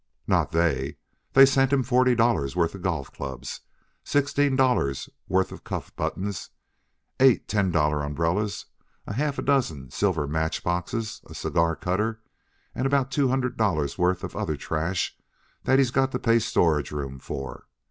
Not 0.25 0.49
they. 0.51 0.97
They 1.33 1.45
sent 1.45 1.71
him 1.71 1.83
forty 1.83 2.15
dollars' 2.15 2.55
worth 2.55 2.73
of 2.73 2.81
golf 2.81 3.13
clubs, 3.13 3.59
sixteen 4.03 4.55
dollars' 4.55 5.11
worth 5.27 5.51
of 5.51 5.63
cuff 5.63 5.95
buttons, 5.95 6.49
eight 7.19 7.47
ten 7.47 7.69
dollar 7.69 8.01
umbrellas, 8.01 8.65
a 9.05 9.13
half 9.13 9.35
dozen 9.45 9.91
silver 9.91 10.27
match 10.27 10.63
boxes, 10.63 11.21
a 11.29 11.35
cigar 11.35 11.75
cutter, 11.75 12.19
and 12.73 12.87
about 12.87 13.11
two 13.11 13.27
hundred 13.27 13.57
dollars' 13.57 13.99
worth 13.99 14.23
of 14.23 14.35
other 14.35 14.57
trash 14.57 15.15
that 15.65 15.77
he's 15.77 15.91
got 15.91 16.11
to 16.13 16.17
pay 16.17 16.39
storage 16.39 16.91
room 16.91 17.19
for. 17.19 17.67